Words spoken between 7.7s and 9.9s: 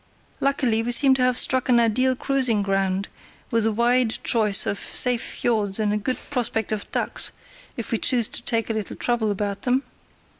if we choose to take a little trouble about them.